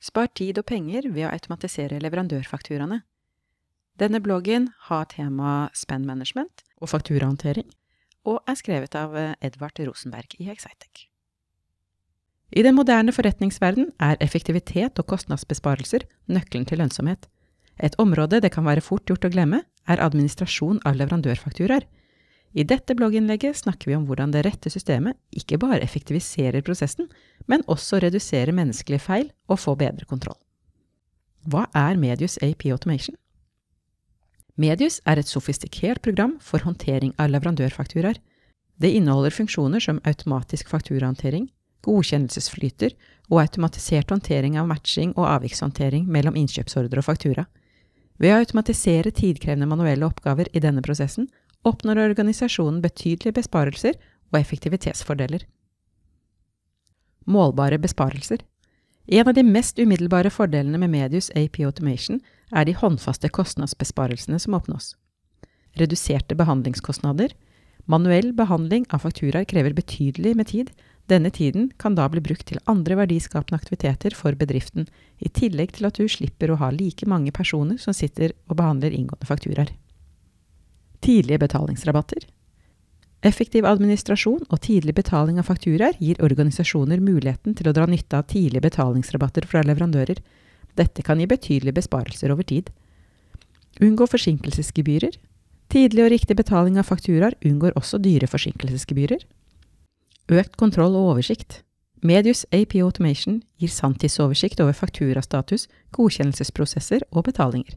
Spar 0.00 0.30
tid 0.32 0.58
og 0.58 0.64
penger 0.70 1.10
ved 1.12 1.26
å 1.28 1.32
automatisere 1.34 2.00
leverandørfakturaene. 2.00 3.02
Denne 4.00 4.20
bloggen 4.24 4.70
har 4.88 5.10
tema 5.12 5.68
spend 5.76 6.08
management 6.08 6.64
og 6.80 6.88
fakturahåndtering, 6.88 7.68
og 8.24 8.40
er 8.48 8.56
skrevet 8.56 8.96
av 8.96 9.12
Edvard 9.44 9.76
Rosenberg 9.84 10.38
i 10.40 10.48
Excitec. 10.48 11.06
I 12.50 12.64
den 12.66 12.74
moderne 12.74 13.12
forretningsverden 13.14 13.92
er 14.02 14.18
effektivitet 14.24 14.98
og 14.98 15.06
kostnadsbesparelser 15.12 16.06
nøkkelen 16.32 16.66
til 16.66 16.80
lønnsomhet. 16.82 17.28
Et 17.78 17.94
område 18.02 18.40
det 18.42 18.50
kan 18.56 18.66
være 18.66 18.82
fort 18.84 19.04
gjort 19.06 19.28
å 19.28 19.30
glemme, 19.32 19.62
er 19.86 20.02
administrasjon 20.02 20.80
av 20.88 20.96
leverandørfakturaer. 20.98 21.84
I 22.52 22.64
dette 22.66 22.96
blogginnlegget 22.98 23.60
snakker 23.62 23.92
vi 23.92 23.96
om 23.96 24.08
hvordan 24.08 24.32
det 24.34 24.42
rette 24.48 24.72
systemet 24.72 25.20
ikke 25.30 25.60
bare 25.62 25.84
effektiviserer 25.84 26.64
prosessen, 26.66 27.06
men 27.46 27.64
også 27.66 28.00
redusere 28.02 28.52
menneskelige 28.52 29.02
feil 29.04 29.30
og 29.48 29.60
få 29.62 29.74
bedre 29.78 30.06
kontroll. 30.08 30.38
Hva 31.48 31.66
er 31.74 31.96
Medius 31.96 32.36
AP 32.44 32.66
Automation? 32.68 33.16
Medius 34.60 35.00
er 35.08 35.16
et 35.16 35.28
sofistikert 35.28 36.02
program 36.04 36.36
for 36.44 36.60
håndtering 36.66 37.14
av 37.18 37.30
leverandørfakturaer. 37.32 38.18
Det 38.80 38.90
inneholder 38.92 39.32
funksjoner 39.32 39.80
som 39.80 40.02
automatisk 40.04 40.68
fakturahåndtering, 40.68 41.48
godkjennelsesflyter 41.86 42.92
og 43.30 43.40
automatisert 43.40 44.10
håndtering 44.12 44.58
av 44.60 44.68
matching 44.68 45.14
og 45.16 45.28
avvikshåndtering 45.30 46.04
mellom 46.12 46.36
innkjøpsordre 46.36 47.00
og 47.00 47.08
faktura. 47.08 47.46
Ved 48.20 48.34
å 48.34 48.40
automatisere 48.42 49.14
tidkrevende 49.16 49.68
manuelle 49.70 50.04
oppgaver 50.04 50.50
i 50.52 50.60
denne 50.60 50.84
prosessen 50.84 51.30
oppnår 51.64 52.02
organisasjonen 52.02 52.82
betydelige 52.84 53.38
besparelser 53.38 53.96
og 54.30 54.40
effektivitetsfordeler. 54.42 55.46
Målbare 57.26 57.78
besparelser 57.78 58.44
En 59.06 59.28
av 59.28 59.34
de 59.34 59.42
mest 59.42 59.78
umiddelbare 59.78 60.30
fordelene 60.30 60.78
med 60.78 60.90
Medius 60.90 61.30
AP 61.36 61.64
Automation 61.64 62.20
er 62.54 62.64
de 62.64 62.74
håndfaste 62.78 63.28
kostnadsbesparelsene 63.28 64.38
som 64.38 64.54
oppnås. 64.54 64.94
Reduserte 65.78 66.34
behandlingskostnader 66.34 67.34
Manuell 67.90 68.32
behandling 68.32 68.84
av 68.94 69.02
fakturaer 69.02 69.44
krever 69.50 69.74
betydelig 69.74 70.36
med 70.36 70.46
tid. 70.46 70.70
Denne 71.10 71.30
tiden 71.34 71.72
kan 71.76 71.96
da 71.98 72.06
bli 72.08 72.22
brukt 72.22 72.46
til 72.46 72.60
andre 72.70 73.00
verdiskapende 73.00 73.58
aktiviteter 73.58 74.14
for 74.14 74.36
bedriften, 74.38 74.86
i 75.18 75.28
tillegg 75.28 75.74
til 75.74 75.88
at 75.88 75.98
du 75.98 76.06
slipper 76.06 76.52
å 76.52 76.58
ha 76.60 76.70
like 76.70 77.08
mange 77.10 77.32
personer 77.34 77.80
som 77.82 77.96
sitter 77.96 78.36
og 78.46 78.60
behandler 78.60 78.94
inngående 78.94 79.26
fakturaer. 79.26 79.72
Tidlige 81.02 81.40
betalingsrabatter. 81.42 82.28
Effektiv 83.20 83.66
administrasjon 83.68 84.46
og 84.48 84.60
tidlig 84.64 84.94
betaling 84.96 85.40
av 85.40 85.50
fakturaer 85.50 85.98
gir 86.00 86.20
organisasjoner 86.24 87.02
muligheten 87.04 87.56
til 87.56 87.68
å 87.68 87.74
dra 87.76 87.84
nytte 87.90 88.16
av 88.16 88.28
tidlige 88.32 88.64
betalingsrabatter 88.64 89.44
fra 89.48 89.60
leverandører. 89.66 90.22
Dette 90.80 91.04
kan 91.04 91.20
gi 91.20 91.26
betydelige 91.28 91.76
besparelser 91.82 92.32
over 92.32 92.48
tid. 92.48 92.70
Unngå 93.84 94.08
forsinkelsesgebyrer. 94.08 95.18
Tidlig 95.70 96.06
og 96.06 96.10
riktig 96.14 96.36
betaling 96.38 96.80
av 96.80 96.88
fakturaer 96.88 97.36
unngår 97.44 97.76
også 97.76 98.00
dyre 98.00 98.26
forsinkelsesgebyrer. 98.30 99.20
Økt 100.30 100.56
kontroll 100.56 100.96
og 100.96 101.12
oversikt. 101.12 101.60
Medius 102.00 102.46
AP 102.56 102.78
Automation 102.80 103.42
gir 103.60 103.68
sanntidsoversikt 103.68 104.62
over 104.64 104.72
fakturastatus, 104.72 105.68
godkjennelsesprosesser 105.92 107.04
og 107.12 107.28
betalinger. 107.28 107.76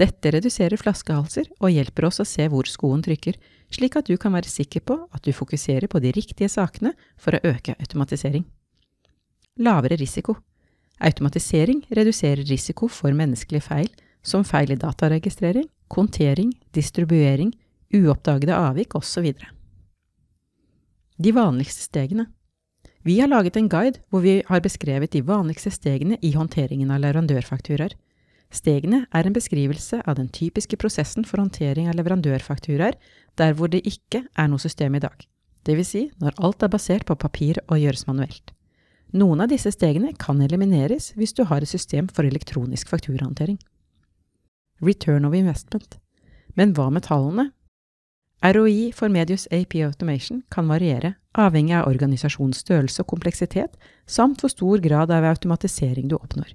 Dette 0.00 0.30
reduserer 0.32 0.80
flaskehalser 0.80 1.50
og 1.60 1.72
hjelper 1.72 2.06
oss 2.08 2.22
å 2.22 2.26
se 2.28 2.46
hvor 2.48 2.68
skoen 2.68 3.02
trykker, 3.04 3.36
slik 3.72 3.98
at 4.00 4.08
du 4.08 4.16
kan 4.20 4.32
være 4.32 4.48
sikker 4.48 4.84
på 4.88 4.96
at 5.12 5.24
du 5.24 5.32
fokuserer 5.36 5.88
på 5.88 6.00
de 6.00 6.12
riktige 6.16 6.48
sakene 6.48 6.94
for 7.20 7.36
å 7.36 7.42
øke 7.52 7.76
automatisering. 7.78 8.46
Lavere 9.60 9.98
risiko. 10.00 10.38
Automatisering 11.02 11.82
reduserer 11.90 12.44
risiko 12.48 12.88
for 12.88 13.12
menneskelige 13.16 13.66
feil, 13.66 13.90
som 14.22 14.46
feil 14.46 14.70
i 14.72 14.78
dataregistrering, 14.78 15.66
kontering, 15.92 16.52
distribuering, 16.72 17.52
uoppdagede 17.92 18.54
avvik 18.56 18.94
osv. 18.96 19.32
De 21.18 21.32
vanligste 21.36 21.84
stegene. 21.84 22.30
Vi 23.02 23.18
har 23.20 23.28
laget 23.28 23.58
en 23.58 23.68
guide 23.68 24.00
hvor 24.08 24.22
vi 24.24 24.40
har 24.46 24.62
beskrevet 24.62 25.12
de 25.12 25.24
vanligste 25.26 25.72
stegene 25.74 26.16
i 26.22 26.32
håndteringen 26.32 26.90
av 26.94 27.02
leverandørfakturaer. 27.02 27.96
Stegene 28.52 29.06
er 29.16 29.26
en 29.26 29.32
beskrivelse 29.32 30.02
av 30.04 30.18
den 30.18 30.28
typiske 30.28 30.76
prosessen 30.76 31.24
for 31.24 31.40
håndtering 31.40 31.88
av 31.88 31.96
leverandørfakturaer 31.96 32.98
der 33.40 33.54
hvor 33.56 33.72
det 33.72 33.80
ikke 33.88 34.26
er 34.36 34.50
noe 34.52 34.60
system 34.60 34.98
i 34.98 35.00
dag, 35.00 35.16
vil 35.64 35.86
si 35.88 36.10
når 36.20 36.36
alt 36.36 36.62
er 36.66 36.72
basert 36.72 37.06
på 37.08 37.16
papir 37.16 37.62
og 37.68 37.80
gjøres 37.80 38.04
manuelt. 38.10 38.52
Noen 39.12 39.44
av 39.44 39.50
disse 39.52 39.72
stegene 39.72 40.12
kan 40.20 40.40
elimineres 40.44 41.10
hvis 41.16 41.34
du 41.36 41.44
har 41.48 41.64
et 41.64 41.68
system 41.68 42.08
for 42.12 42.28
elektronisk 42.28 42.92
fakturahåndtering. 42.92 43.58
Return 44.80 45.24
of 45.28 45.34
investment. 45.36 45.98
Men 46.56 46.72
hva 46.76 46.88
med 46.92 47.04
tallene? 47.08 47.50
ROI 48.42 48.90
for 48.96 49.12
Medius 49.12 49.46
AP 49.54 49.76
Automation 49.86 50.42
kan 50.50 50.66
variere, 50.68 51.14
avhengig 51.38 51.76
av 51.78 51.86
organisasjonens 51.88 52.64
størrelse 52.64 53.04
og 53.04 53.12
kompleksitet, 53.12 53.76
samt 54.04 54.42
hvor 54.42 54.50
stor 54.50 54.82
grad 54.82 55.12
av 55.14 55.28
automatisering 55.28 56.08
du 56.10 56.16
oppnår. 56.18 56.50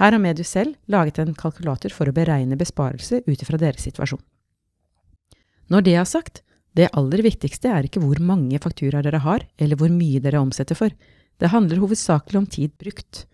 Her 0.00 0.14
har 0.16 0.22
Medius 0.22 0.54
selv 0.56 0.78
laget 0.88 1.18
en 1.20 1.34
kalkulator 1.36 1.92
for 1.92 2.08
å 2.08 2.14
beregne 2.16 2.56
besparelse 2.56 3.20
ut 3.26 3.42
ifra 3.42 3.58
deres 3.60 3.84
situasjon. 3.84 4.22
Når 5.70 5.84
det 5.86 5.96
er 6.00 6.08
sagt, 6.08 6.40
det 6.74 6.88
aller 6.96 7.22
viktigste 7.26 7.68
er 7.68 7.86
ikke 7.86 8.00
hvor 8.02 8.20
mange 8.24 8.58
fakturaer 8.62 9.04
dere 9.04 9.20
har, 9.22 9.44
eller 9.60 9.76
hvor 9.76 9.92
mye 9.92 10.22
dere 10.22 10.40
omsetter 10.40 10.78
for. 10.78 10.94
Det 11.40 11.50
handler 11.52 11.82
hovedsakelig 11.82 12.40
om 12.40 12.48
tid 12.48 12.72
brukt. 12.80 13.26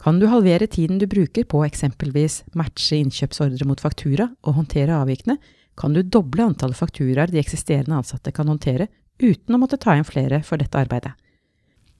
Kan 0.00 0.20
du 0.20 0.26
halvere 0.32 0.70
tiden 0.70 0.98
du 0.98 1.06
bruker 1.10 1.44
på 1.44 1.60
eksempelvis 1.66 2.40
matche 2.56 2.96
innkjøpsordre 3.02 3.66
mot 3.68 3.82
faktura 3.82 4.30
og 4.46 4.56
håndtere 4.56 4.96
avvikene, 4.96 5.36
kan 5.76 5.92
du 5.92 6.00
doble 6.02 6.46
antallet 6.48 6.78
fakturaer 6.78 7.32
de 7.32 7.40
eksisterende 7.40 7.98
ansatte 8.00 8.32
kan 8.32 8.48
håndtere, 8.48 8.88
uten 9.20 9.56
å 9.56 9.60
måtte 9.60 9.78
ta 9.80 9.96
inn 9.96 10.08
flere 10.08 10.40
for 10.46 10.60
dette 10.60 10.80
arbeidet. 10.80 11.12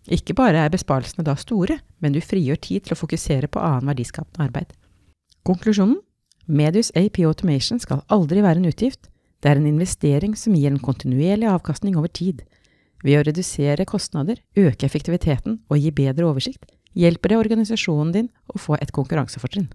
Ikke 0.09 0.34
bare 0.34 0.65
er 0.65 0.72
besparelsene 0.72 1.25
da 1.27 1.34
store, 1.37 1.81
men 2.00 2.15
du 2.15 2.21
frigjør 2.25 2.61
tid 2.62 2.87
til 2.87 2.97
å 2.97 3.00
fokusere 3.00 3.50
på 3.53 3.61
annen 3.61 3.91
verdiskapende 3.91 4.47
arbeid. 4.47 4.72
Konklusjonen? 5.44 5.99
Medius 6.50 6.91
AP 6.97 7.21
Automation 7.28 7.78
skal 7.78 8.03
aldri 8.09 8.43
være 8.43 8.59
en 8.62 8.71
utgift. 8.71 9.10
Det 9.41 9.50
er 9.50 9.60
en 9.60 9.69
investering 9.69 10.34
som 10.37 10.56
gir 10.56 10.72
en 10.72 10.83
kontinuerlig 10.83 11.49
avkastning 11.49 11.97
over 11.97 12.09
tid. 12.09 12.43
Ved 13.05 13.21
å 13.21 13.25
redusere 13.28 13.87
kostnader, 13.89 14.41
øke 14.59 14.89
effektiviteten 14.89 15.60
og 15.71 15.78
gi 15.81 15.93
bedre 15.94 16.27
oversikt, 16.28 16.66
hjelper 16.97 17.33
det 17.33 17.39
organisasjonen 17.41 18.12
din 18.16 18.33
å 18.50 18.59
få 18.60 18.77
et 18.81 18.93
konkurransefortrinn. 18.93 19.71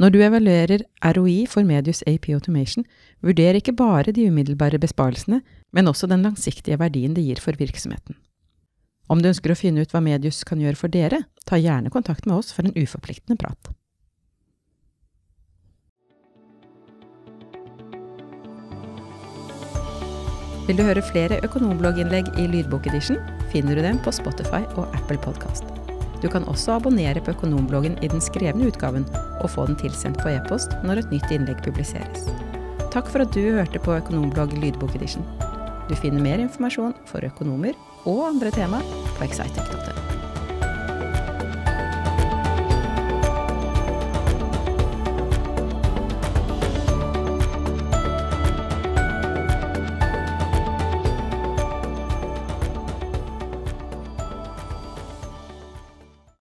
Når 0.00 0.14
du 0.14 0.20
evaluerer 0.22 0.84
ROI 1.16 1.44
for 1.50 1.66
Medius 1.66 2.04
AP 2.06 2.30
Automation, 2.36 2.86
vurder 3.24 3.58
ikke 3.58 3.74
bare 3.76 4.14
de 4.14 4.28
umiddelbare 4.30 4.78
besparelsene, 4.78 5.40
men 5.72 5.90
også 5.90 6.06
den 6.10 6.22
langsiktige 6.24 6.78
verdien 6.78 7.16
det 7.16 7.24
gir 7.26 7.42
for 7.42 7.58
virksomheten. 7.58 8.14
Om 9.10 9.18
du 9.18 9.26
ønsker 9.32 9.50
å 9.50 9.58
finne 9.58 9.82
ut 9.82 9.90
hva 9.90 10.02
Medius 10.04 10.44
kan 10.46 10.60
gjøre 10.62 10.78
for 10.78 10.92
dere, 10.92 11.24
ta 11.42 11.58
gjerne 11.58 11.90
kontakt 11.90 12.28
med 12.30 12.36
oss 12.36 12.52
for 12.54 12.62
en 12.62 12.76
uforpliktende 12.78 13.34
prat. 13.40 13.72
Vil 20.68 20.78
du 20.78 20.84
høre 20.86 21.02
flere 21.02 21.40
økonomblogginnlegg 21.42 22.28
i 22.38 22.46
lydbokedition, 22.52 23.18
finner 23.50 23.74
du 23.74 23.82
dem 23.82 23.98
på 24.04 24.14
Spotify 24.14 24.62
og 24.78 24.94
Apple 24.94 25.18
Podkast. 25.18 25.66
Du 26.22 26.28
kan 26.30 26.46
også 26.46 26.76
abonnere 26.76 27.18
på 27.24 27.32
Økonombloggen 27.34 27.96
i 28.04 28.10
den 28.12 28.22
skrevne 28.22 28.68
utgaven 28.68 29.08
og 29.40 29.50
få 29.50 29.64
den 29.66 29.80
tilsendt 29.80 30.20
på 30.22 30.30
e-post 30.30 30.76
når 30.86 31.00
et 31.02 31.14
nytt 31.16 31.34
innlegg 31.34 31.64
publiseres. 31.64 32.28
Takk 32.94 33.10
for 33.10 33.24
at 33.24 33.34
du 33.34 33.42
hørte 33.56 33.82
på 33.82 33.96
Økonomblogg 33.96 34.54
lydbokedition. 34.60 35.26
Du 35.88 35.96
finner 35.98 36.22
mer 36.22 36.44
informasjon 36.44 36.94
for 37.10 37.26
økonomer 37.26 37.74
og 38.06 38.28
andre 38.28 38.52
tema 38.54 38.78
på 39.20 39.24
excitec.no. 39.24 40.09